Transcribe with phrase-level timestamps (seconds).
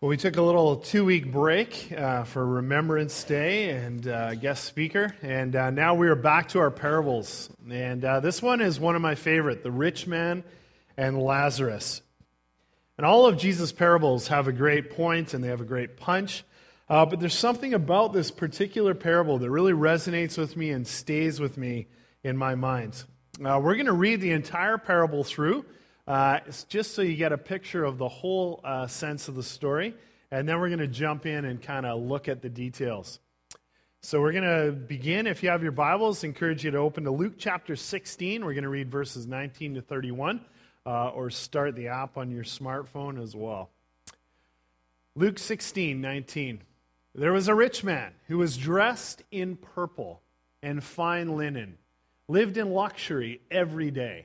[0.00, 4.62] Well, we took a little two week break uh, for Remembrance Day and uh, guest
[4.62, 7.50] speaker, and uh, now we are back to our parables.
[7.68, 10.44] And uh, this one is one of my favorite the rich man
[10.96, 12.00] and Lazarus.
[12.96, 16.44] And all of Jesus' parables have a great point and they have a great punch,
[16.88, 21.40] uh, but there's something about this particular parable that really resonates with me and stays
[21.40, 21.88] with me
[22.22, 23.02] in my mind.
[23.44, 25.64] Uh, we're going to read the entire parable through.
[26.08, 29.94] Uh, just so you get a picture of the whole uh, sense of the story.
[30.30, 33.20] And then we're going to jump in and kind of look at the details.
[34.00, 35.26] So we're going to begin.
[35.26, 38.42] If you have your Bibles, I encourage you to open to Luke chapter 16.
[38.42, 40.40] We're going to read verses 19 to 31,
[40.86, 43.68] uh, or start the app on your smartphone as well.
[45.14, 46.62] Luke 16, 19.
[47.14, 50.22] There was a rich man who was dressed in purple
[50.62, 51.76] and fine linen,
[52.28, 54.24] lived in luxury every day.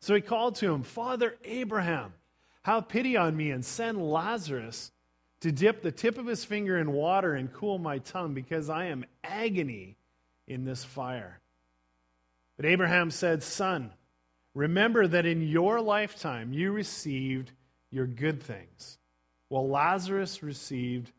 [0.00, 2.14] So he called to him, Father Abraham,
[2.62, 4.92] have pity on me and send Lazarus
[5.40, 8.86] to dip the tip of his finger in water and cool my tongue, because I
[8.86, 9.96] am agony
[10.46, 11.40] in this fire.
[12.56, 13.90] But Abraham said, Son,
[14.54, 17.52] remember that in your lifetime you received
[17.90, 18.98] your good things,
[19.48, 21.10] while Lazarus received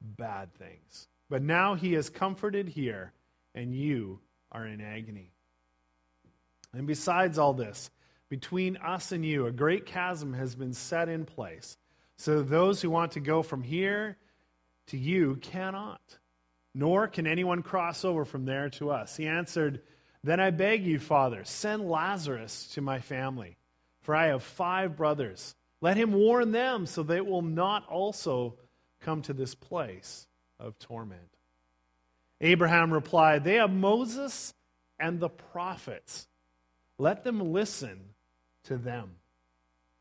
[0.00, 1.06] bad things.
[1.30, 3.12] But now he is comforted here,
[3.54, 4.18] and you
[4.50, 5.30] are in agony.
[6.72, 7.90] And besides all this,
[8.28, 11.76] between us and you, a great chasm has been set in place.
[12.16, 14.16] So those who want to go from here
[14.88, 16.18] to you cannot,
[16.74, 19.16] nor can anyone cross over from there to us.
[19.16, 19.80] He answered,
[20.22, 23.56] Then I beg you, Father, send Lazarus to my family,
[24.02, 25.54] for I have five brothers.
[25.80, 28.56] Let him warn them so they will not also
[29.00, 30.26] come to this place
[30.58, 31.20] of torment.
[32.40, 34.54] Abraham replied, They have Moses
[34.98, 36.26] and the prophets.
[36.98, 38.00] Let them listen
[38.68, 39.10] to them.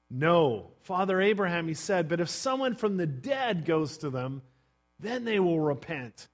[0.09, 4.41] No, Father Abraham, he said, but if someone from the dead goes to them,
[4.99, 6.27] then they will repent.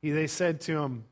[0.00, 1.04] He, they said to him,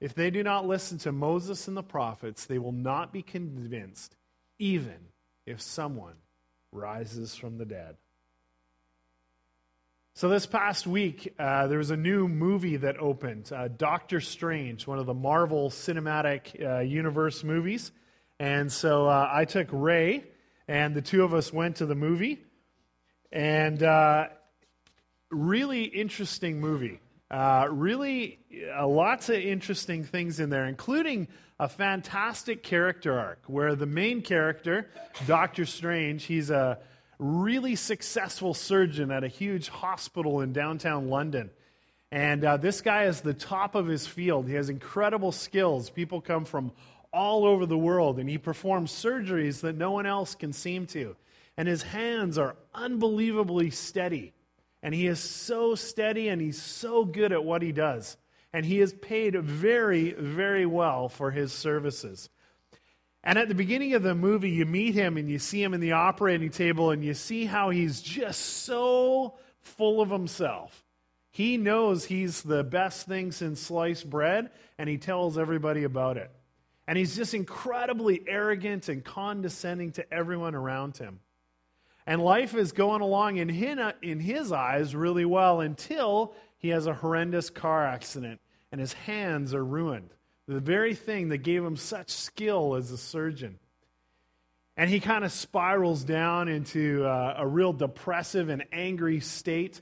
[0.00, 4.14] If they do not listen to Moses and the prophets, they will not be convinced,
[4.58, 4.98] even
[5.46, 6.14] if someone
[6.70, 7.96] rises from the dead.
[10.16, 14.86] So, this past week, uh, there was a new movie that opened uh, Doctor Strange,
[14.86, 17.90] one of the Marvel Cinematic uh, Universe movies.
[18.44, 20.22] And so uh, I took Ray,
[20.68, 22.44] and the two of us went to the movie.
[23.32, 24.26] And uh,
[25.30, 27.00] really interesting movie.
[27.30, 28.38] Uh, really,
[28.78, 31.28] uh, lots of interesting things in there, including
[31.58, 34.90] a fantastic character arc where the main character,
[35.26, 36.78] Doctor Strange, he's a
[37.18, 41.48] really successful surgeon at a huge hospital in downtown London.
[42.12, 44.46] And uh, this guy is the top of his field.
[44.46, 45.88] He has incredible skills.
[45.88, 46.72] People come from
[47.14, 51.16] all over the world, and he performs surgeries that no one else can seem to.
[51.56, 54.32] And his hands are unbelievably steady.
[54.82, 58.16] And he is so steady and he's so good at what he does.
[58.52, 62.28] And he is paid very, very well for his services.
[63.22, 65.80] And at the beginning of the movie, you meet him and you see him in
[65.80, 70.84] the operating table and you see how he's just so full of himself.
[71.30, 76.30] He knows he's the best thing since sliced bread, and he tells everybody about it.
[76.86, 81.20] And he's just incredibly arrogant and condescending to everyone around him.
[82.06, 87.48] And life is going along in his, eyes really well until he has a horrendous
[87.48, 88.40] car accident
[88.70, 90.10] and his hands are ruined.
[90.46, 93.58] The very thing that gave him such skill as a surgeon.
[94.76, 99.80] And he kind of spirals down into uh, a real depressive and angry state.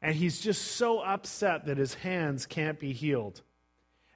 [0.00, 3.42] And he's just so upset that his hands can't be healed.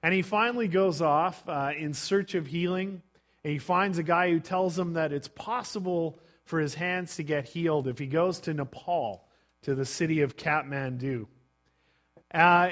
[0.04, 3.00] And he finally goes off uh, in search of healing.
[3.42, 7.22] And he finds a guy who tells him that it's possible for his hands to
[7.22, 9.26] get healed if he goes to Nepal,
[9.62, 11.26] to the city of Kathmandu.
[12.34, 12.68] Uh,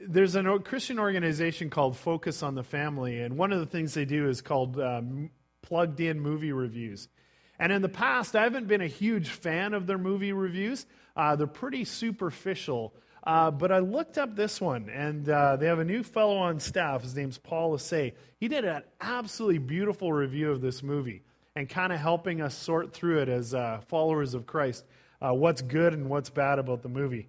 [0.00, 4.04] there's a Christian organization called Focus on the Family, and one of the things they
[4.04, 5.30] do is called um,
[5.62, 7.08] plugged in movie reviews.
[7.56, 10.86] And in the past, I haven't been a huge fan of their movie reviews.
[11.14, 12.94] Uh, they're pretty superficial.
[13.26, 16.60] Uh, but I looked up this one, and uh, they have a new fellow on
[16.60, 17.02] staff.
[17.02, 18.12] His name's Paul Asay.
[18.38, 21.22] He did an absolutely beautiful review of this movie
[21.56, 24.84] and kind of helping us sort through it as uh, followers of Christ.
[25.24, 27.28] uh, what's good and what's bad about the movie.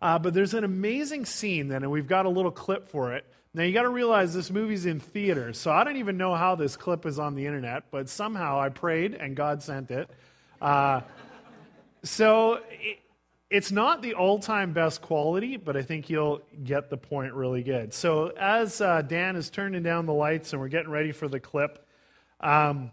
[0.00, 3.24] Uh, but there's an amazing scene then, and we've got a little clip for it.
[3.54, 6.54] Now, you got to realize this movie's in theaters, so I don't even know how
[6.54, 10.08] this clip is on the internet, but somehow I prayed and God sent it.
[10.60, 11.02] Uh,
[12.02, 12.98] so it,
[13.52, 17.62] it's not the all time best quality, but I think you'll get the point really
[17.62, 17.92] good.
[17.92, 21.38] So, as uh, Dan is turning down the lights and we're getting ready for the
[21.38, 21.86] clip,
[22.40, 22.92] um,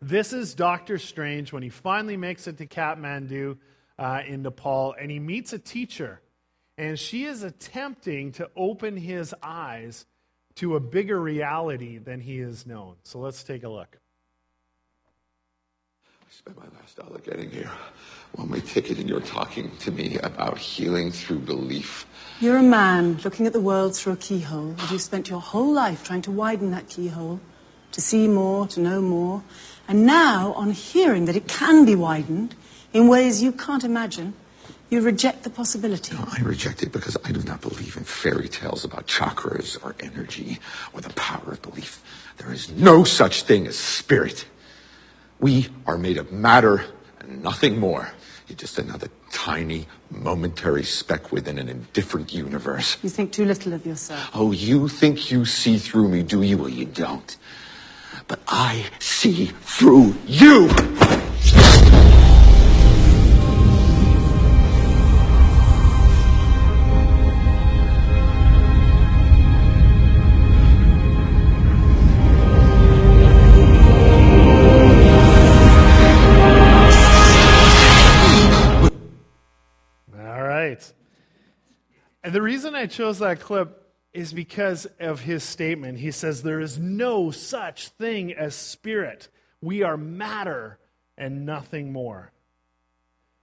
[0.00, 3.58] this is Doctor Strange when he finally makes it to Kathmandu
[3.98, 6.22] uh, in Nepal and he meets a teacher.
[6.78, 10.06] And she is attempting to open his eyes
[10.54, 12.96] to a bigger reality than he has known.
[13.02, 13.98] So let's take a look.
[16.34, 17.70] I spent my last dollar getting here.
[18.32, 22.06] One way ticket, and you're talking to me about healing through belief.
[22.40, 25.72] You're a man looking at the world through a keyhole, and you've spent your whole
[25.72, 27.38] life trying to widen that keyhole,
[27.92, 29.44] to see more, to know more.
[29.86, 32.56] And now, on hearing that it can be widened
[32.92, 34.34] in ways you can't imagine,
[34.90, 36.16] you reject the possibility.
[36.16, 39.94] No, I reject it because I do not believe in fairy tales about chakras or
[40.00, 40.58] energy
[40.92, 42.02] or the power of belief.
[42.38, 44.46] There is no such thing as spirit.
[45.40, 46.84] We are made of matter
[47.20, 48.12] and nothing more.
[48.48, 52.98] You're just another tiny, momentary speck within an indifferent universe.
[53.02, 54.30] You think too little of yourself.
[54.34, 56.58] Oh, you think you see through me, do you?
[56.58, 57.36] Well, you don't.
[58.28, 60.68] But I see through you!
[82.84, 83.82] I chose that clip
[84.12, 85.98] is because of his statement.
[86.00, 89.30] He says, There is no such thing as spirit.
[89.62, 90.78] We are matter
[91.16, 92.30] and nothing more.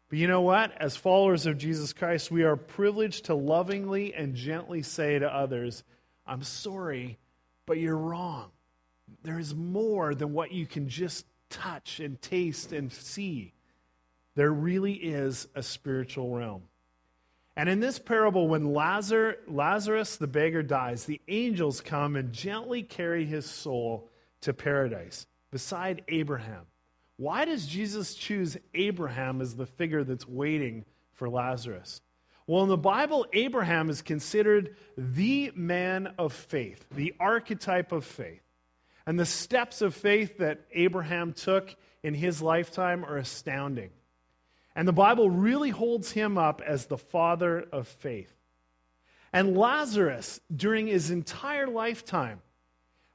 [0.09, 0.79] But you know what?
[0.79, 5.83] As followers of Jesus Christ, we are privileged to lovingly and gently say to others,
[6.27, 7.17] I'm sorry,
[7.65, 8.51] but you're wrong.
[9.23, 13.53] There is more than what you can just touch and taste and see.
[14.35, 16.61] There really is a spiritual realm.
[17.55, 22.81] And in this parable, when Lazarus, Lazarus the beggar dies, the angels come and gently
[22.81, 24.09] carry his soul
[24.41, 26.65] to paradise beside Abraham.
[27.17, 32.01] Why does Jesus choose Abraham as the figure that's waiting for Lazarus?
[32.47, 38.41] Well, in the Bible, Abraham is considered the man of faith, the archetype of faith.
[39.05, 43.91] And the steps of faith that Abraham took in his lifetime are astounding.
[44.75, 48.33] And the Bible really holds him up as the father of faith.
[49.33, 52.41] And Lazarus, during his entire lifetime,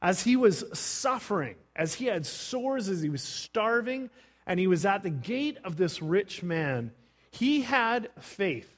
[0.01, 4.11] as he was suffering, as he had sores, as he was starving,
[4.47, 6.93] and he was at the gate of this rich man,
[7.31, 8.73] he had faith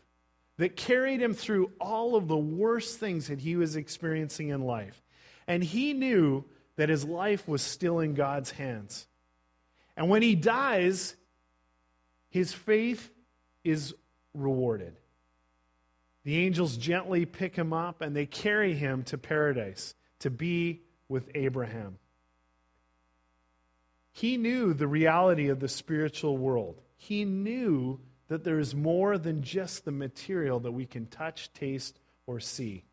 [0.56, 5.02] that carried him through all of the worst things that he was experiencing in life.
[5.46, 6.44] And he knew
[6.76, 9.06] that his life was still in God's hands.
[9.96, 11.14] And when he dies,
[12.30, 13.10] his faith
[13.64, 13.94] is
[14.34, 14.96] rewarded.
[16.24, 21.30] The angels gently pick him up and they carry him to paradise to be with
[21.34, 21.98] Abraham.
[24.12, 26.80] He knew the reality of the spiritual world.
[26.96, 31.98] He knew that there is more than just the material that we can touch, taste,
[32.26, 32.84] or see.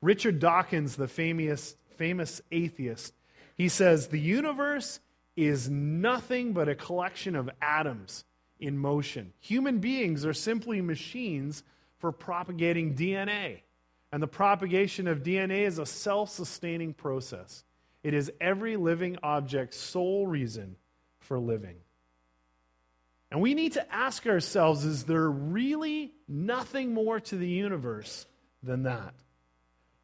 [0.00, 3.14] Richard Dawkins, the famous, famous atheist,
[3.56, 5.00] he says, The universe
[5.34, 8.24] is nothing but a collection of atoms
[8.58, 9.32] in motion.
[9.40, 11.62] Human beings are simply machines
[11.98, 13.60] for propagating DNA.
[14.12, 17.64] And the propagation of DNA is a self sustaining process.
[18.02, 20.76] It is every living object's sole reason
[21.18, 21.76] for living.
[23.30, 28.26] And we need to ask ourselves is there really nothing more to the universe
[28.62, 29.14] than that?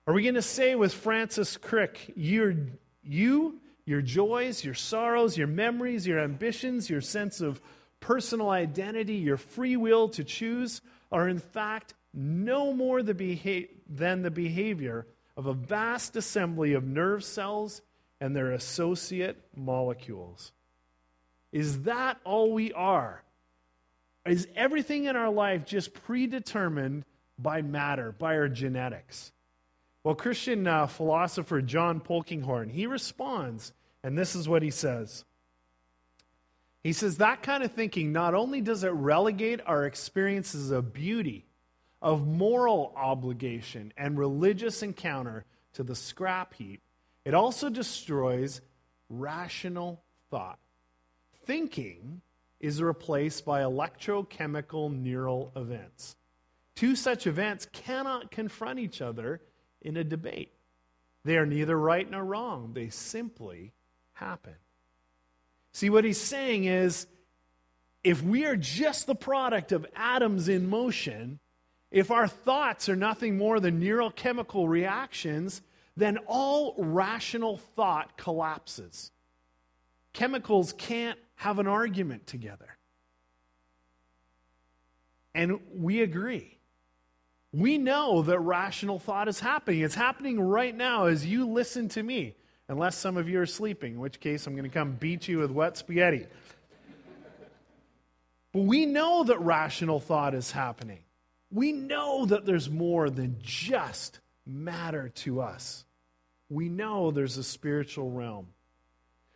[0.06, 2.56] Are we going to say with Francis Crick, your,
[3.04, 7.61] you, your joys, your sorrows, your memories, your ambitions, your sense of
[8.02, 14.21] personal identity, your free will to choose, are in fact no more the beha- than
[14.21, 15.06] the behavior
[15.37, 17.80] of a vast assembly of nerve cells
[18.21, 20.52] and their associate molecules.
[21.50, 23.23] Is that all we are?
[24.26, 27.04] Is everything in our life just predetermined
[27.38, 29.32] by matter, by our genetics?
[30.04, 35.25] Well, Christian uh, philosopher John Polkinghorne, he responds, and this is what he says.
[36.82, 41.46] He says that kind of thinking not only does it relegate our experiences of beauty,
[42.00, 46.80] of moral obligation, and religious encounter to the scrap heap,
[47.24, 48.60] it also destroys
[49.08, 50.58] rational thought.
[51.46, 52.20] Thinking
[52.58, 56.16] is replaced by electrochemical neural events.
[56.74, 59.40] Two such events cannot confront each other
[59.80, 60.52] in a debate.
[61.24, 63.72] They are neither right nor wrong, they simply
[64.14, 64.54] happen.
[65.72, 67.06] See, what he's saying is
[68.04, 71.38] if we are just the product of atoms in motion,
[71.90, 75.62] if our thoughts are nothing more than neurochemical reactions,
[75.96, 79.10] then all rational thought collapses.
[80.12, 82.76] Chemicals can't have an argument together.
[85.34, 86.58] And we agree.
[87.52, 89.80] We know that rational thought is happening.
[89.80, 92.34] It's happening right now as you listen to me,
[92.69, 95.38] unless some of you are sleeping, in which case I'm going to come beat you
[95.38, 96.26] with wet spaghetti.
[98.52, 101.00] but we know that rational thought is happening.
[101.50, 105.85] We know that there's more than just matter to us.
[106.49, 108.49] We know there's a spiritual realm.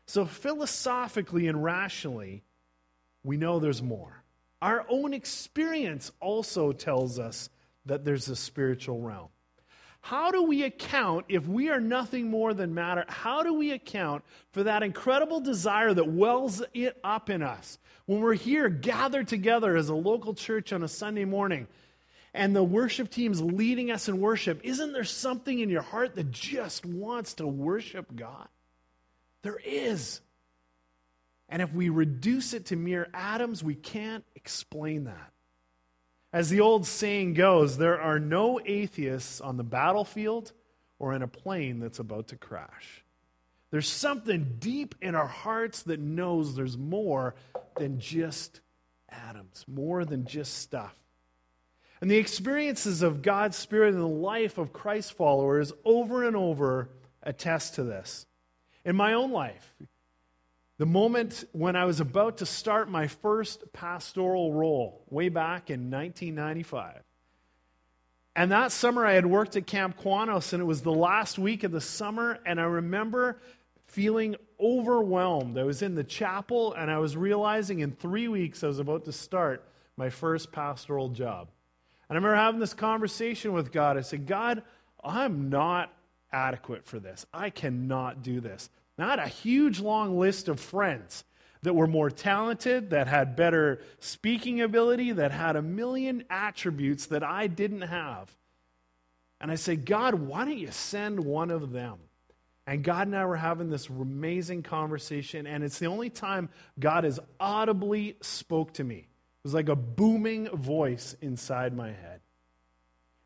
[0.07, 2.45] So, philosophically and rationally,
[3.25, 4.23] we know there's more.
[4.63, 7.51] Our own experience also tells us
[7.87, 9.29] that there's a spiritual realm.
[10.07, 13.05] How do we account if we are nothing more than matter?
[13.09, 14.23] How do we account
[14.53, 19.75] for that incredible desire that wells it up in us when we're here gathered together
[19.75, 21.67] as a local church on a Sunday morning
[22.33, 24.61] and the worship team's leading us in worship?
[24.63, 28.47] Isn't there something in your heart that just wants to worship God?
[29.43, 30.21] There is.
[31.49, 35.33] And if we reduce it to mere atoms, we can't explain that.
[36.33, 40.53] As the old saying goes, there are no atheists on the battlefield
[40.99, 43.05] or in a plane that's about to crash.
[43.71, 47.35] There's something deep in our hearts that knows there's more
[47.77, 48.61] than just
[49.09, 50.95] atoms, more than just stuff.
[52.01, 56.91] And the experiences of God's Spirit in the life of Christ followers over and over
[57.23, 58.27] attest to this.
[58.85, 59.75] In my own life,
[60.79, 65.91] the moment when I was about to start my first pastoral role, way back in
[65.91, 67.03] 1995.
[68.35, 71.65] And that summer I had worked at Camp Qwanoes, and it was the last week
[71.65, 73.41] of the summer, and I remember
[73.87, 75.57] feeling overwhelmed.
[75.57, 79.07] I was in the chapel, and I was realizing in three weeks I was about
[79.07, 79.67] to start
[79.97, 81.49] my first pastoral job.
[82.09, 83.97] And I remember having this conversation with God.
[83.97, 84.63] I said, God,
[85.03, 85.91] I'm not
[86.31, 87.25] adequate for this.
[87.33, 88.69] I cannot do this.
[88.99, 91.25] Not a huge long list of friends
[91.63, 97.23] that were more talented, that had better speaking ability, that had a million attributes that
[97.23, 98.35] I didn't have.
[99.41, 101.99] And I say, God, why don't you send one of them?
[102.67, 106.49] And God and I were having this amazing conversation, and it's the only time
[106.79, 108.97] God has audibly spoke to me.
[108.97, 112.21] It was like a booming voice inside my head.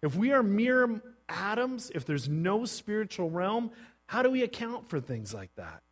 [0.03, 3.71] If we are mere atoms, if there's no spiritual realm,
[4.11, 5.83] how do we account for things like that?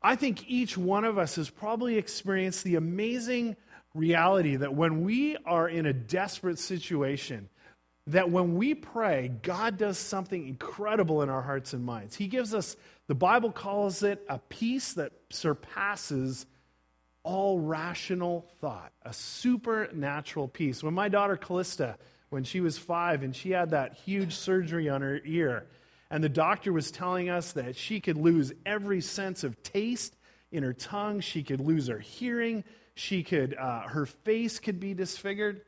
[0.00, 3.56] I think each one of us has probably experienced the amazing
[3.92, 7.50] reality that when we are in a desperate situation,
[8.06, 12.16] that when we pray, God does something incredible in our hearts and minds.
[12.16, 12.74] He gives us,
[13.06, 16.46] the Bible calls it a peace that surpasses
[17.22, 20.82] all rational thought, a supernatural peace.
[20.82, 21.98] When my daughter Callista,
[22.30, 25.66] when she was five and she had that huge surgery on her ear,
[26.10, 30.16] and the doctor was telling us that she could lose every sense of taste
[30.52, 31.20] in her tongue.
[31.20, 32.64] She could lose her hearing.
[32.94, 35.62] She could, uh, her face could be disfigured.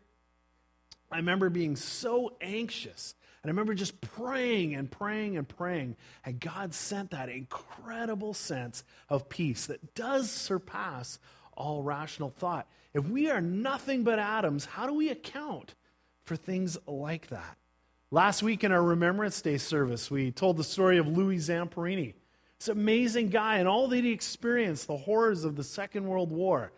[1.10, 3.14] I remember being so anxious.
[3.42, 5.96] And I remember just praying and praying and praying.
[6.24, 11.18] And God sent that incredible sense of peace that does surpass
[11.56, 12.68] all rational thought.
[12.94, 15.74] If we are nothing but atoms, how do we account
[16.24, 17.58] for things like that?
[18.10, 22.14] Last week in our Remembrance Day service, we told the story of Louis Zamperini.
[22.58, 26.72] This amazing guy and all that he experienced, the horrors of the Second World War.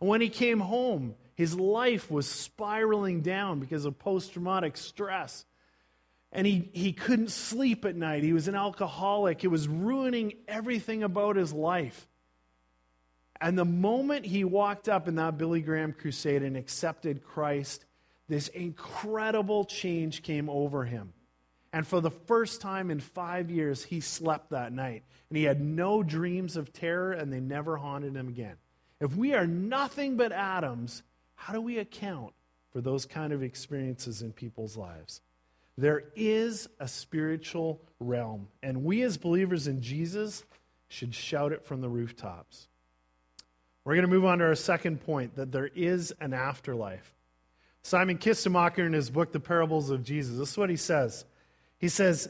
[0.00, 5.44] And when he came home, his life was spiraling down because of post traumatic stress.
[6.30, 8.22] And he, he couldn't sleep at night.
[8.22, 9.42] He was an alcoholic.
[9.42, 12.06] It was ruining everything about his life.
[13.40, 17.85] And the moment he walked up in that Billy Graham crusade and accepted Christ,
[18.28, 21.12] this incredible change came over him.
[21.72, 25.02] And for the first time in five years, he slept that night.
[25.28, 28.56] And he had no dreams of terror, and they never haunted him again.
[29.00, 31.02] If we are nothing but atoms,
[31.34, 32.32] how do we account
[32.72, 35.20] for those kind of experiences in people's lives?
[35.76, 40.44] There is a spiritual realm, and we as believers in Jesus
[40.88, 42.68] should shout it from the rooftops.
[43.84, 47.15] We're going to move on to our second point that there is an afterlife.
[47.86, 51.24] Simon Kistemaker, in his book, The Parables of Jesus, this is what he says.
[51.78, 52.28] He says,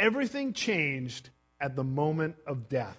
[0.00, 2.98] Everything changed at the moment of death.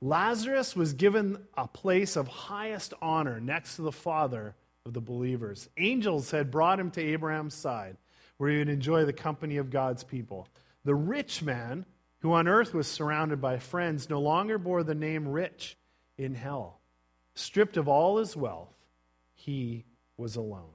[0.00, 5.68] Lazarus was given a place of highest honor next to the father of the believers.
[5.76, 7.98] Angels had brought him to Abraham's side,
[8.38, 10.48] where he would enjoy the company of God's people.
[10.84, 11.86] The rich man,
[12.18, 15.76] who on earth was surrounded by friends, no longer bore the name rich
[16.16, 16.80] in hell.
[17.36, 18.74] Stripped of all his wealth,
[19.34, 19.84] he
[20.16, 20.72] was alone.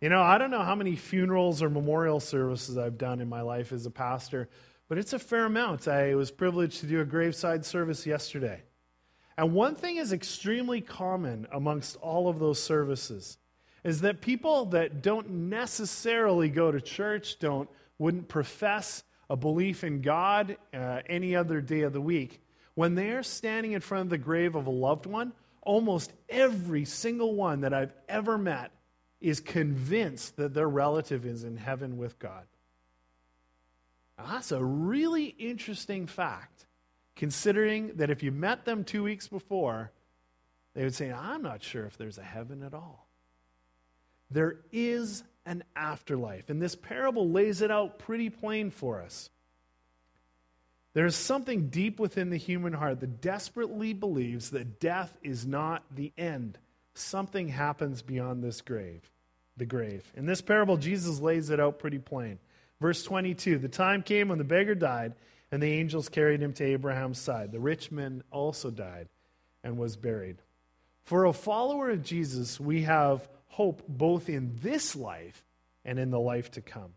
[0.00, 3.42] You know, I don't know how many funerals or memorial services I've done in my
[3.42, 4.48] life as a pastor,
[4.88, 5.88] but it's a fair amount.
[5.88, 8.62] I was privileged to do a graveside service yesterday.
[9.36, 13.36] And one thing is extremely common amongst all of those services
[13.84, 20.00] is that people that don't necessarily go to church, don't wouldn't profess a belief in
[20.00, 22.40] God uh, any other day of the week,
[22.74, 27.34] when they're standing in front of the grave of a loved one, almost every single
[27.34, 28.72] one that I've ever met
[29.20, 32.44] is convinced that their relative is in heaven with God.
[34.18, 36.66] Now, that's a really interesting fact,
[37.16, 39.92] considering that if you met them two weeks before,
[40.74, 43.06] they would say, I'm not sure if there's a heaven at all.
[44.30, 49.30] There is an afterlife, and this parable lays it out pretty plain for us.
[50.92, 56.12] There's something deep within the human heart that desperately believes that death is not the
[56.18, 56.58] end
[57.00, 59.02] something happens beyond this grave,
[59.56, 60.04] the grave.
[60.16, 62.38] In this parable, Jesus lays it out pretty plain.
[62.80, 65.14] Verse 22 The time came when the beggar died,
[65.52, 67.52] and the angels carried him to Abraham's side.
[67.52, 69.08] The rich man also died
[69.62, 70.38] and was buried.
[71.04, 75.44] For a follower of Jesus, we have hope both in this life
[75.84, 76.94] and in the life to come.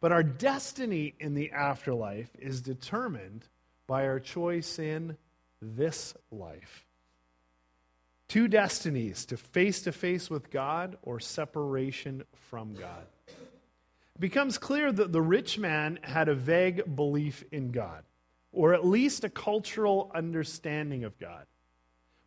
[0.00, 3.46] But our destiny in the afterlife is determined
[3.86, 5.16] by our choice in
[5.62, 6.85] this life.
[8.28, 13.06] Two destinies to face to face with God or separation from God.
[13.28, 18.02] It becomes clear that the rich man had a vague belief in God,
[18.50, 21.46] or at least a cultural understanding of God.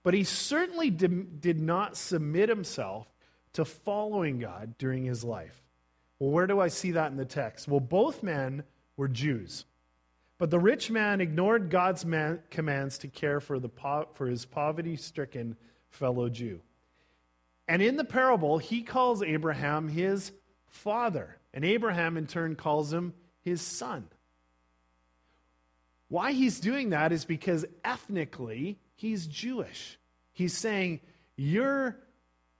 [0.04, 3.08] But he certainly did, did not submit himself
[3.54, 5.62] to following God during his life.
[6.20, 7.68] Well, where do I see that in the text?
[7.68, 8.64] Well, both men
[8.96, 9.66] were Jews.
[10.40, 13.70] But the rich man ignored God's man, commands to care for, the
[14.14, 15.58] for his poverty stricken
[15.90, 16.62] fellow Jew.
[17.68, 20.32] And in the parable, he calls Abraham his
[20.66, 24.08] father, and Abraham in turn calls him his son.
[26.08, 30.00] Why he's doing that is because ethnically, he's Jewish.
[30.32, 31.02] He's saying,
[31.36, 31.98] You're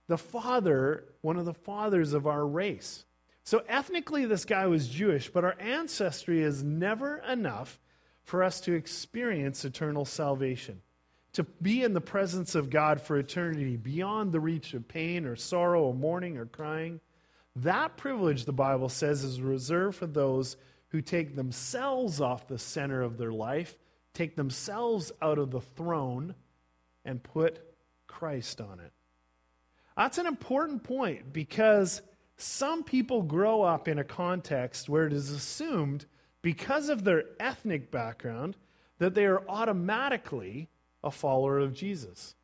[0.06, 3.04] the father, one of the fathers of our race.
[3.50, 7.80] So ethnically, this guy was Jewish, but our ancestry is never enough
[8.22, 10.82] for us to experience eternal salvation
[11.32, 15.34] to be in the presence of God for eternity beyond the reach of pain or
[15.34, 17.00] sorrow or mourning or crying,
[17.56, 20.56] that privilege, the Bible says, is reserved for those
[20.90, 23.76] who take themselves off the center of their life,
[24.14, 26.36] take themselves out of the throne,
[27.04, 27.64] and put
[28.06, 28.92] Christ on it.
[29.96, 32.00] That's an important point because
[32.42, 36.06] some people grow up in a context where it is assumed,
[36.42, 38.56] because of their ethnic background,
[38.98, 40.68] that they are automatically
[41.02, 42.34] a follower of Jesus.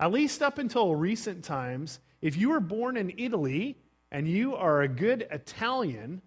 [0.00, 3.76] At least up until recent times, if you were born in Italy
[4.10, 6.22] and you are a good Italian,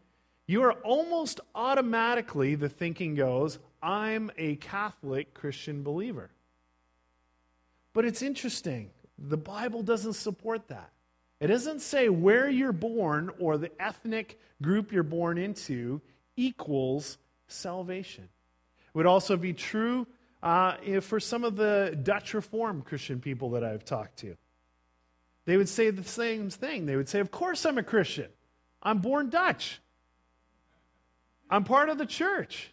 [0.48, 6.30] you are almost automatically, the thinking goes, I'm a Catholic Christian believer.
[7.94, 8.92] But it's interesting.
[9.18, 10.92] The Bible doesn't support that.
[11.40, 16.02] It doesn't say where you're born or the ethnic group you're born into
[16.38, 17.18] equals
[17.48, 18.24] salvation.
[18.24, 20.08] It would also be true
[20.42, 24.38] uh, for some of the Dutch Reformed Christian people that I've talked to.
[25.46, 26.86] They would say the same thing.
[26.86, 28.30] They would say, Of course I'm a Christian.
[28.82, 29.82] I'm born Dutch.
[31.50, 32.72] I'm part of the church.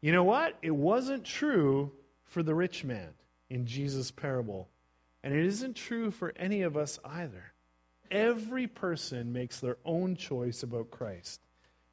[0.00, 0.56] You know what?
[0.62, 1.92] It wasn't true
[2.24, 3.08] for the rich man
[3.48, 4.68] in Jesus' parable.
[5.22, 7.52] And it isn't true for any of us either.
[8.10, 11.40] Every person makes their own choice about Christ.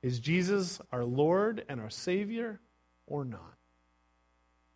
[0.01, 2.59] Is Jesus our Lord and our Savior
[3.05, 3.57] or not?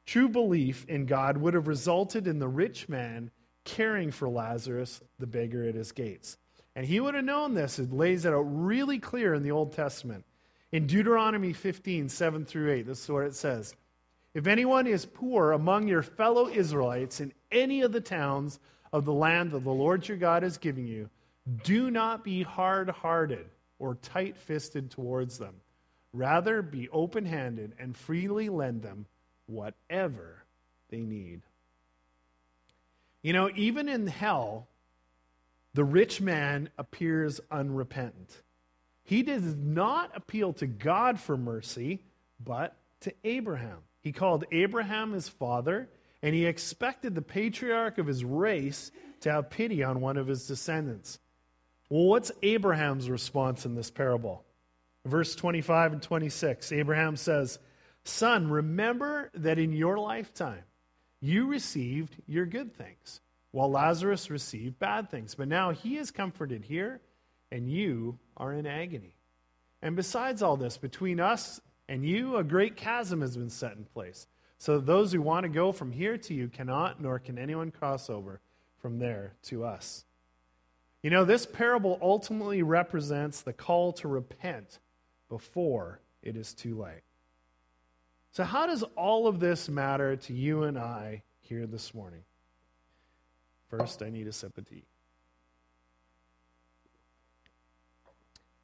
[0.05, 3.31] True belief in God would have resulted in the rich man
[3.63, 6.37] caring for Lazarus, the beggar at his gates.
[6.75, 7.79] And he would have known this.
[7.79, 10.25] It lays it out really clear in the Old Testament.
[10.71, 13.75] In Deuteronomy 15, 7 through 8, this is what it says
[14.33, 18.59] If anyone is poor among your fellow Israelites in any of the towns
[18.93, 21.09] of the land that the Lord your God is giving you,
[21.63, 23.45] do not be hard hearted
[23.79, 25.55] or tight fisted towards them.
[26.13, 29.05] Rather, be open handed and freely lend them
[29.47, 30.43] whatever
[30.89, 31.41] they need.
[33.21, 34.67] You know, even in hell,
[35.73, 38.41] the rich man appears unrepentant.
[39.03, 42.01] He does not appeal to God for mercy,
[42.43, 43.77] but to Abraham.
[44.01, 45.89] He called Abraham his father,
[46.21, 50.47] and he expected the patriarch of his race to have pity on one of his
[50.47, 51.19] descendants.
[51.89, 54.45] Well, what's Abraham's response in this parable?
[55.05, 57.59] Verse 25 and 26, Abraham says,
[58.03, 60.63] Son, remember that in your lifetime
[61.19, 65.35] you received your good things, while Lazarus received bad things.
[65.35, 67.01] But now he is comforted here,
[67.51, 69.15] and you are in agony.
[69.81, 73.85] And besides all this, between us and you, a great chasm has been set in
[73.85, 74.27] place.
[74.61, 78.11] So those who want to go from here to you cannot, nor can anyone cross
[78.11, 78.41] over
[78.79, 80.05] from there to us.
[81.01, 84.77] You know, this parable ultimately represents the call to repent
[85.29, 87.01] before it is too late.
[88.33, 92.21] So, how does all of this matter to you and I here this morning?
[93.67, 94.83] First, I need a sip of tea.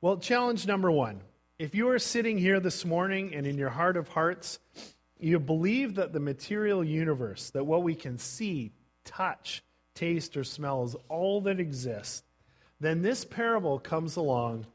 [0.01, 1.21] Well, challenge number one.
[1.57, 4.59] If you are sitting here this morning and in your heart of hearts,
[5.19, 8.71] you believe that the material universe, that what we can see,
[9.03, 9.63] touch,
[9.95, 12.23] taste, or smell is all that exists,
[12.79, 14.65] then this parable comes along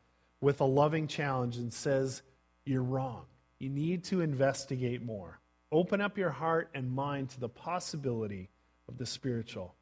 [0.40, 2.22] with a loving challenge and says,
[2.64, 3.24] You're wrong.
[3.58, 5.38] You need to investigate more.
[5.70, 8.48] Open up your heart and mind to the possibility
[8.88, 9.74] of the spiritual.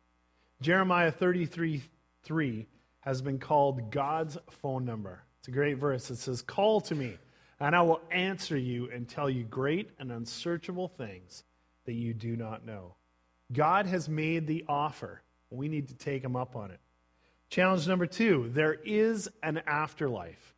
[0.61, 1.83] Jeremiah 33
[2.23, 2.67] 3
[3.01, 5.23] has been called God's phone number.
[5.39, 6.11] It's a great verse.
[6.11, 7.17] It says, Call to me,
[7.61, 11.45] and I will answer you and tell you great and unsearchable things
[11.85, 12.95] that you do not know.
[13.53, 15.23] God has made the offer.
[15.51, 16.81] We need to take him up on it.
[17.51, 20.55] Challenge number two there is an afterlife.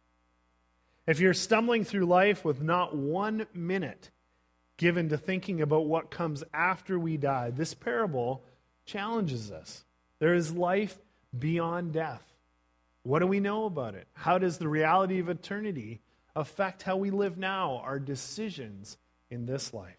[1.06, 4.10] If you're stumbling through life with not one minute
[4.76, 8.44] given to thinking about what comes after we die, this parable
[8.84, 9.84] challenges us.
[10.18, 10.98] There is life
[11.36, 12.22] beyond death.
[13.02, 14.06] What do we know about it?
[14.12, 16.00] How does the reality of eternity
[16.34, 18.96] affect how we live now, our decisions
[19.30, 19.96] in this life?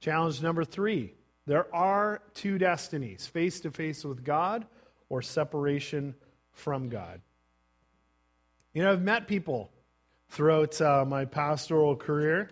[0.00, 1.14] Challenge number three
[1.46, 4.66] there are two destinies face to face with God
[5.08, 6.14] or separation
[6.52, 7.20] from God.
[8.72, 9.70] You know, I've met people
[10.28, 12.50] throughout uh, my pastoral career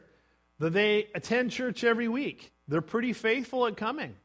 [0.58, 2.52] that they attend church every week.
[2.66, 4.16] They're pretty faithful at coming.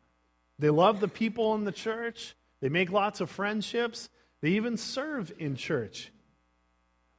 [0.58, 4.10] They love the people in the church, they make lots of friendships,
[4.42, 6.13] they even serve in church.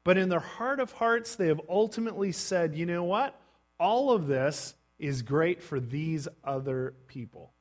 [0.05, 3.41] But in their heart of hearts, they have ultimately said, you know what?
[3.81, 7.53] All of this is great for these other people.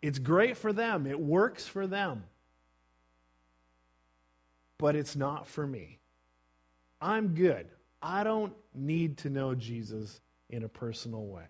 [0.00, 2.24] It's great for them, it works for them
[4.82, 6.00] but it's not for me.
[7.00, 7.68] I'm good.
[8.02, 11.44] I don't need to know Jesus in a personal way.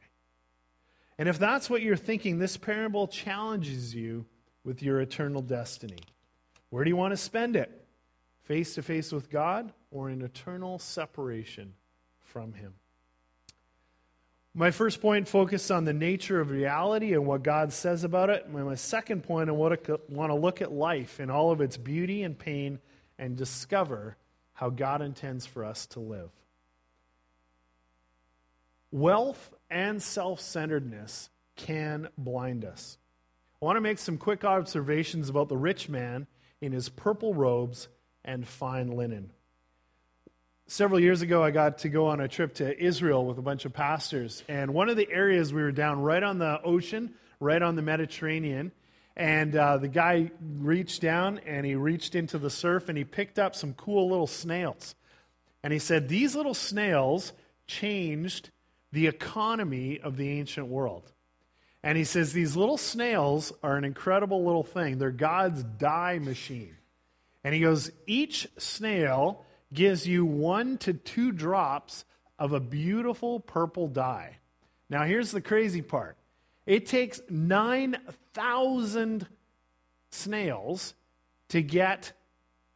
[1.17, 4.27] And if that's what you're thinking, this parable challenges you
[4.65, 5.97] with your eternal destiny.
[6.69, 7.82] Where do you want to spend it?
[8.45, 11.75] Face to face with God or in eternal separation
[12.21, 12.75] from Him?
[14.55, 18.51] My first point focused on the nature of reality and what God says about it.
[18.51, 22.39] My second point, I want to look at life in all of its beauty and
[22.39, 22.79] pain
[23.19, 24.17] and discover
[24.53, 26.31] how God intends for us to live.
[28.91, 32.99] Wealth and self centeredness can blind us.
[33.61, 36.27] I want to make some quick observations about the rich man
[36.61, 37.89] in his purple robes
[38.25, 39.31] and fine linen.
[40.67, 43.65] Several years ago, I got to go on a trip to Israel with a bunch
[43.65, 47.61] of pastors, and one of the areas we were down right on the ocean, right
[47.61, 48.73] on the Mediterranean,
[49.17, 53.39] and uh, the guy reached down and he reached into the surf and he picked
[53.39, 54.95] up some cool little snails.
[55.63, 57.33] And he said, These little snails
[57.67, 58.51] changed
[58.91, 61.13] the economy of the ancient world.
[61.83, 64.99] And he says, These little snails are an incredible little thing.
[64.99, 66.77] They're God's dye machine.
[67.45, 72.05] And he goes, Each snail gives you one to two drops
[72.39, 74.39] of a beautiful purple dye.
[74.89, 76.17] Now, here's the crazy part
[76.67, 79.27] it takes 9,000
[80.11, 80.95] snails
[81.49, 82.13] to get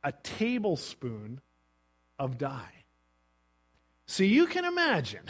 [0.03, 1.41] a tablespoon
[2.19, 2.85] of dye.
[4.07, 5.25] So you can imagine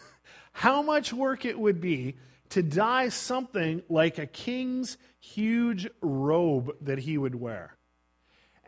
[0.52, 2.16] how much work it would be
[2.50, 7.77] to dye something like a king's huge robe that he would wear.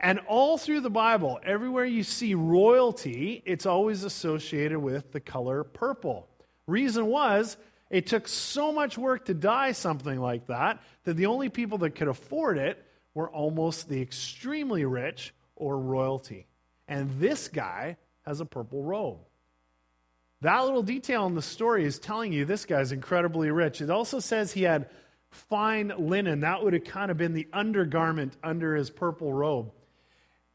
[0.02, 5.62] And all through the Bible, everywhere you see royalty, it's always associated with the color
[5.62, 6.26] purple.
[6.66, 7.58] Reason was
[7.90, 11.96] it took so much work to dye something like that that the only people that
[11.96, 12.82] could afford it
[13.12, 16.46] were almost the extremely rich or royalty.
[16.88, 19.18] And this guy has a purple robe.
[20.40, 23.82] That little detail in the story is telling you this guy's incredibly rich.
[23.82, 24.88] It also says he had
[25.28, 26.40] fine linen.
[26.40, 29.72] That would have kind of been the undergarment under his purple robe.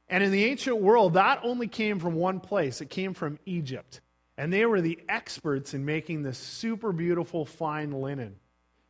[0.08, 4.02] And in the ancient world, that only came from one place it came from Egypt.
[4.38, 8.36] And they were the experts in making this super beautiful fine linen.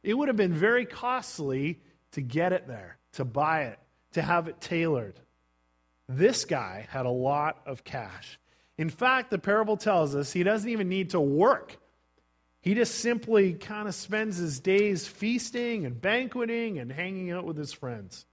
[0.03, 1.79] It would have been very costly
[2.11, 3.79] to get it there, to buy it,
[4.13, 5.19] to have it tailored.
[6.07, 8.39] This guy had a lot of cash.
[8.77, 11.77] In fact, the parable tells us he doesn't even need to work.
[12.61, 17.57] He just simply kind of spends his days feasting and banqueting and hanging out with
[17.57, 18.25] his friends.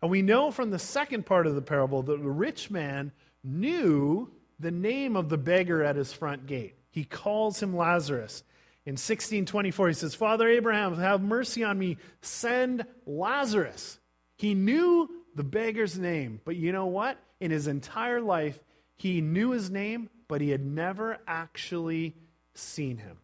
[0.00, 4.30] And we know from the second part of the parable that the rich man knew
[4.60, 6.74] the name of the beggar at his front gate.
[6.90, 8.42] He calls him Lazarus.
[8.86, 11.98] In 1624, he says, Father Abraham, have mercy on me.
[12.22, 13.98] Send Lazarus.
[14.36, 17.18] He knew the beggar's name, but you know what?
[17.40, 18.58] In his entire life,
[18.96, 22.16] he knew his name, but he had never actually
[22.54, 23.18] seen him.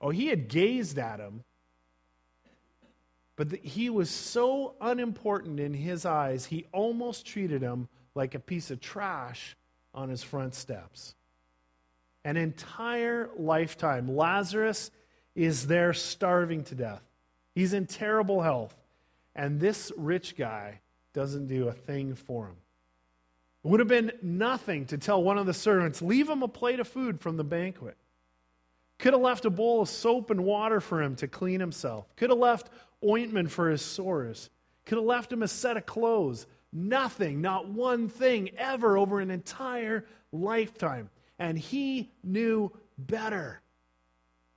[0.00, 1.44] Oh, he had gazed at him,
[3.40, 8.38] but the, he was so unimportant in his eyes, he almost treated him like a
[8.38, 9.56] piece of trash
[9.94, 11.14] on his front steps.
[12.22, 14.14] An entire lifetime.
[14.14, 14.90] Lazarus
[15.34, 17.00] is there starving to death.
[17.54, 18.76] He's in terrible health.
[19.34, 20.80] And this rich guy
[21.14, 22.56] doesn't do a thing for him.
[23.64, 26.78] It would have been nothing to tell one of the servants, leave him a plate
[26.78, 27.96] of food from the banquet.
[29.00, 32.06] Could have left a bowl of soap and water for him to clean himself.
[32.16, 32.68] Could have left
[33.04, 34.50] ointment for his sores.
[34.84, 36.46] Could have left him a set of clothes.
[36.72, 41.08] Nothing, not one thing ever over an entire lifetime.
[41.38, 43.62] And he knew better.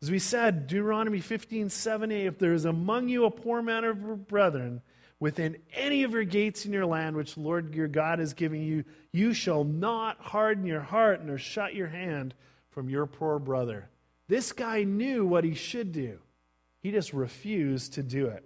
[0.01, 4.27] As we said, Deuteronomy 15, 7a, if there is among you a poor man of
[4.27, 4.81] brethren,
[5.21, 8.61] within any of your gates in your land, which the Lord your God is giving
[8.61, 12.33] you, you shall not harden your heart nor shut your hand
[12.71, 13.87] from your poor brother.
[14.27, 16.19] This guy knew what he should do,
[16.81, 18.43] he just refused to do it.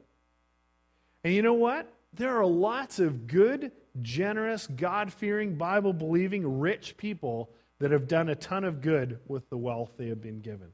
[1.24, 1.92] And you know what?
[2.14, 8.30] There are lots of good, generous, God fearing, Bible believing, rich people that have done
[8.30, 10.70] a ton of good with the wealth they have been given.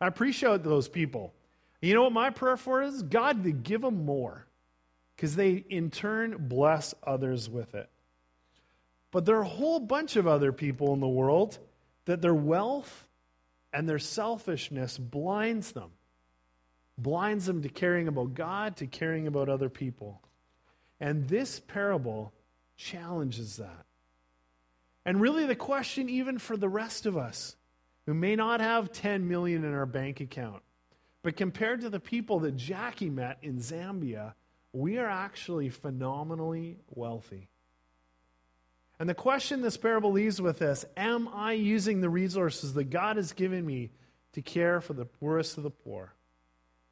[0.00, 1.32] I appreciate those people.
[1.80, 3.02] You know what my prayer for is?
[3.02, 4.46] God to give them more
[5.16, 7.88] because they in turn bless others with it.
[9.10, 11.58] But there are a whole bunch of other people in the world
[12.06, 13.06] that their wealth
[13.74, 15.90] and their selfishness blinds them,
[16.96, 20.22] blinds them to caring about God, to caring about other people.
[21.00, 22.32] And this parable
[22.76, 23.84] challenges that.
[25.04, 27.56] And really, the question, even for the rest of us
[28.06, 30.62] who may not have 10 million in our bank account,
[31.22, 34.34] but compared to the people that Jackie met in Zambia,
[34.72, 37.48] we are actually phenomenally wealthy.
[38.98, 43.16] And the question this parable leaves with us Am I using the resources that God
[43.16, 43.90] has given me
[44.32, 46.12] to care for the poorest of the poor?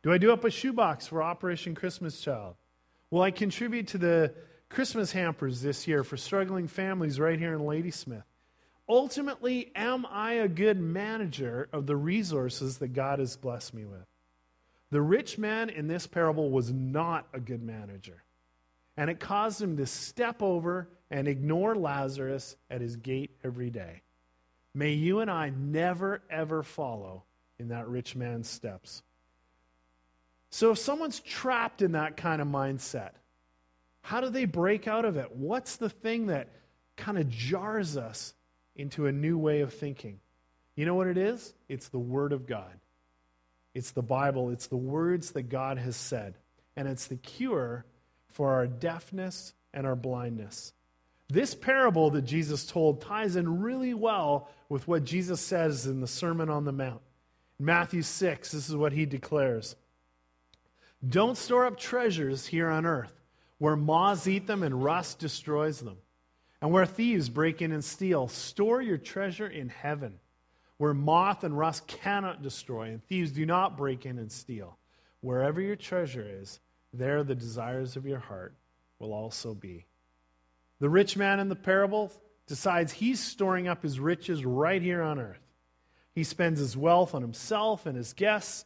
[0.03, 2.57] Do I do up a shoebox for Operation Christmas Child?
[3.11, 4.35] Will I contribute to the
[4.69, 8.25] Christmas hampers this year for struggling families right here in Ladysmith?
[8.89, 14.07] Ultimately, am I a good manager of the resources that God has blessed me with?
[14.91, 18.25] The rich man in this parable was not a good manager.
[18.97, 24.03] And it caused him to step over and ignore Lazarus at his gate every day.
[24.75, 27.25] May you and I never, ever follow
[27.59, 29.03] in that rich man's steps.
[30.51, 33.13] So, if someone's trapped in that kind of mindset,
[34.03, 35.35] how do they break out of it?
[35.35, 36.49] What's the thing that
[36.97, 38.35] kind of jars us
[38.77, 40.21] into a new way of thinking?
[40.75, 41.55] You know what it is?
[41.69, 42.73] It's the Word of God.
[43.75, 46.35] It's the Bible, it's the words that God has said,
[46.77, 47.87] and it's the cure
[48.33, 50.73] for our deafness and our blindness.
[51.29, 56.07] This parable that Jesus told ties in really well with what Jesus says in the
[56.07, 57.01] Sermon on the Mount.
[57.59, 59.77] In Matthew 6, this is what he declares
[61.07, 63.21] Don't store up treasures here on earth,
[63.59, 65.99] where moths eat them and rust destroys them,
[66.61, 68.29] and where thieves break in and steal.
[68.29, 70.19] Store your treasure in heaven
[70.83, 74.77] where moth and rust cannot destroy, and thieves do not break in and steal.
[75.21, 76.59] Wherever your treasure is,
[76.93, 78.55] there the desires of your heart
[78.99, 79.87] will also be.
[80.79, 82.13] The rich man in the parable
[82.47, 85.41] decides he's storing up his riches right here on earth.
[86.15, 88.65] He spends his wealth on himself and his guests.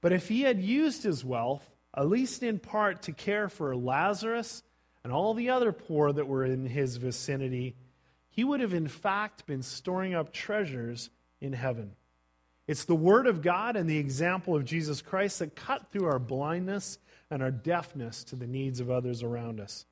[0.00, 4.62] But if he had used his wealth, at least in part, to care for Lazarus
[5.04, 7.76] and all the other poor that were in his vicinity,
[8.30, 11.10] he would have in fact been storing up treasures
[11.40, 11.92] in heaven.
[12.66, 16.18] It's the Word of God and the example of Jesus Christ that cut through our
[16.18, 16.98] blindness
[17.32, 19.86] and our deafness to the needs of others around us.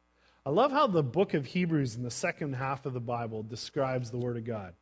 [0.44, 4.10] I love how the book of Hebrews in the second half of the Bible describes
[4.10, 4.74] the Word of God.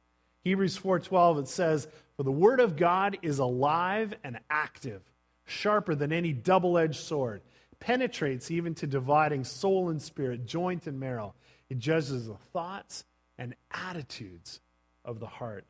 [0.43, 5.03] Hebrews 4:12 it says, "For the word of God is alive and active,
[5.45, 7.43] sharper than any double-edged sword,
[7.79, 11.35] penetrates even to dividing soul and spirit, joint and marrow.
[11.69, 13.05] It judges the thoughts
[13.37, 14.61] and attitudes
[15.05, 15.65] of the heart."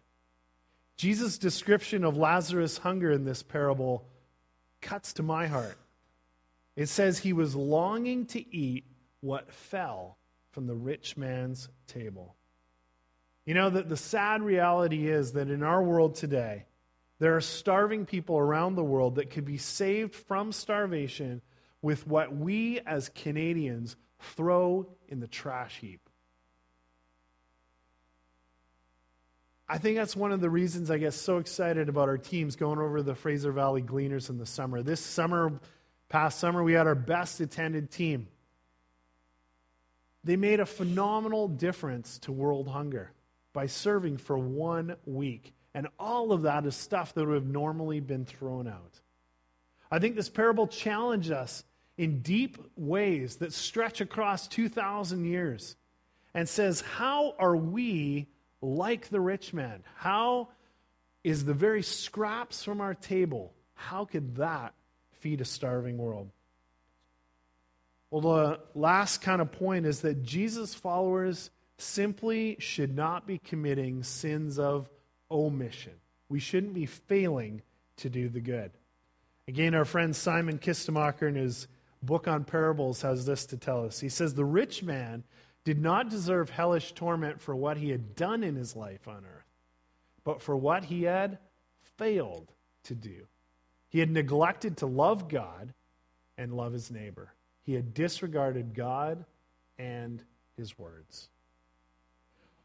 [0.96, 4.07] Jesus' description of Lazarus' hunger in this parable
[4.81, 5.77] cuts to my heart.
[6.78, 8.84] It says he was longing to eat
[9.18, 10.16] what fell
[10.52, 12.36] from the rich man's table.
[13.44, 16.66] You know, that the sad reality is that in our world today,
[17.18, 21.42] there are starving people around the world that could be saved from starvation
[21.82, 23.96] with what we as Canadians
[24.36, 26.08] throw in the trash heap.
[29.68, 32.78] I think that's one of the reasons I get so excited about our teams going
[32.78, 34.80] over the Fraser Valley Gleaners in the summer.
[34.80, 35.58] This summer,
[36.08, 38.28] past summer, we had our best attended team.
[40.24, 43.12] They made a phenomenal difference to world hunger
[43.52, 45.54] by serving for one week.
[45.74, 49.00] And all of that is stuff that would have normally been thrown out.
[49.90, 51.64] I think this parable challenged us
[51.96, 55.76] in deep ways that stretch across 2,000 years
[56.34, 58.28] and says, How are we
[58.60, 59.82] like the rich man?
[59.96, 60.48] How
[61.24, 64.74] is the very scraps from our table, how could that
[65.20, 66.31] feed a starving world?
[68.11, 74.02] Well, the last kind of point is that Jesus' followers simply should not be committing
[74.02, 74.88] sins of
[75.31, 75.92] omission.
[76.28, 77.62] We shouldn't be failing
[77.98, 78.70] to do the good.
[79.46, 81.68] Again, our friend Simon Kistemaker in his
[82.02, 84.00] book on parables has this to tell us.
[84.00, 85.24] He says, The rich man
[85.64, 89.46] did not deserve hellish torment for what he had done in his life on earth,
[90.24, 91.38] but for what he had
[91.96, 92.52] failed
[92.85, 93.26] to do.
[93.88, 95.72] He had neglected to love God
[96.37, 97.33] and love his neighbor.
[97.64, 99.24] He had disregarded God
[99.79, 100.22] and
[100.57, 101.29] his words.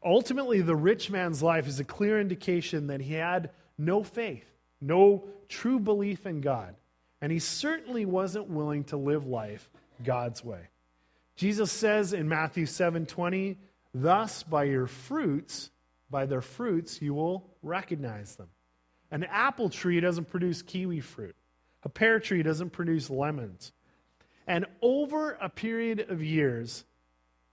[0.04, 4.46] Ultimately, the rich man's life is a clear indication that he had no faith,
[4.80, 6.74] no true belief in God,
[7.20, 9.70] and he certainly wasn't willing to live life
[10.02, 10.68] God's way.
[11.36, 13.58] Jesus says in Matthew 7:20,
[13.92, 15.70] "Thus by your fruits,
[16.10, 18.50] by their fruits you will recognize them."
[19.14, 21.36] An apple tree doesn't produce kiwi fruit.
[21.84, 23.70] A pear tree doesn't produce lemons.
[24.44, 26.84] And over a period of years,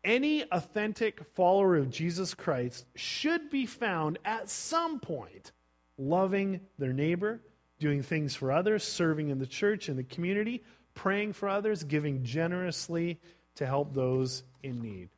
[0.04, 5.52] any authentic follower of Jesus Christ should be found at some point
[6.00, 7.42] loving their neighbor,
[7.78, 10.64] doing things for others, serving in the church, in the community,
[10.96, 13.20] praying for others, giving generously
[13.54, 15.10] to help those in need.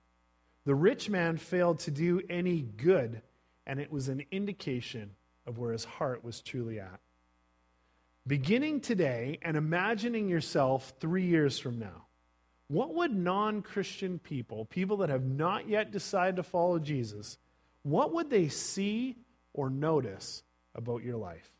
[0.65, 3.21] The rich man failed to do any good,
[3.65, 5.11] and it was an indication
[5.45, 6.99] of where his heart was truly at.
[8.25, 12.05] Beginning today and imagining yourself three years from now,
[12.67, 17.37] what would non Christian people, people that have not yet decided to follow Jesus,
[17.83, 19.17] what would they see
[19.53, 21.51] or notice about your life?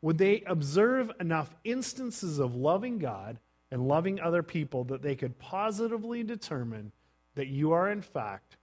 [0.00, 3.38] Would they observe enough instances of loving God
[3.70, 6.92] and loving other people that they could positively determine
[7.34, 8.56] that you are, in fact,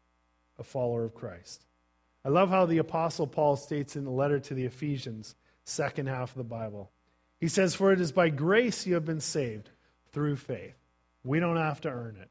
[0.57, 1.65] a follower of Christ?
[2.25, 6.31] I love how the Apostle Paul states in the letter to the Ephesians, second half
[6.31, 6.91] of the Bible.
[7.39, 9.69] He says, For it is by grace you have been saved
[10.11, 10.75] through faith.
[11.23, 12.29] We don't have to earn it.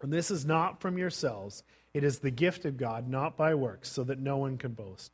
[0.00, 1.62] And this is not from yourselves,
[1.94, 5.12] it is the gift of God, not by works, so that no one can boast.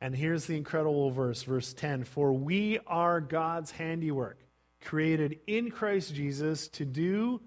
[0.00, 4.38] And here's the incredible verse, verse 10 For we are God's handiwork,
[4.80, 7.40] created in Christ Jesus to do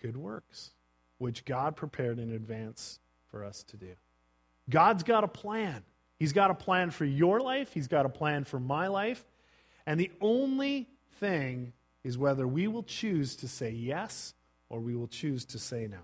[0.00, 0.70] good works,
[1.18, 2.98] which God prepared in advance
[3.30, 3.94] for us to do.
[4.68, 5.82] God's got a plan.
[6.18, 9.24] He's got a plan for your life, He's got a plan for my life.
[9.86, 10.88] And the only
[11.20, 11.72] thing
[12.02, 14.34] is whether we will choose to say yes
[14.68, 15.98] or we will choose to say no.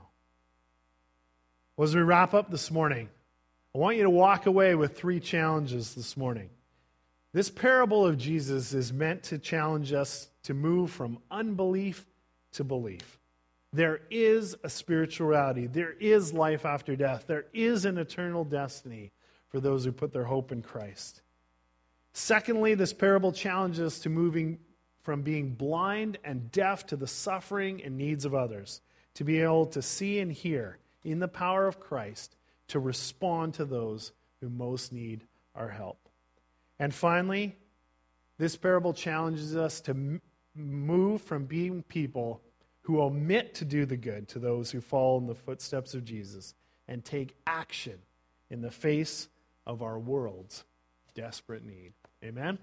[1.77, 3.09] Well, as we wrap up this morning,
[3.75, 6.51] I want you to walk away with three challenges this morning.
[7.33, 12.05] This parable of Jesus is meant to challenge us to move from unbelief
[12.53, 13.20] to belief.
[13.73, 19.13] There is a spirituality, there is life after death, there is an eternal destiny
[19.49, 21.23] for those who put their hope in Christ.
[22.13, 24.59] Secondly, this parable challenges us to moving
[25.03, 28.81] from being blind and deaf to the suffering and needs of others,
[29.15, 32.37] to be able to see and hear in the power of Christ
[32.69, 36.09] to respond to those who most need our help.
[36.79, 37.57] And finally,
[38.39, 40.21] this parable challenges us to
[40.55, 42.41] move from being people
[42.91, 46.55] who omit to do the good to those who fall in the footsteps of Jesus
[46.89, 47.97] and take action
[48.51, 49.29] in the face
[49.65, 50.65] of our world's
[51.15, 51.93] desperate need.
[52.25, 52.59] Amen?